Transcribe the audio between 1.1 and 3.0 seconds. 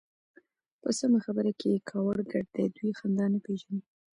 خبره کې يې کاوړ ګډ دی. دوی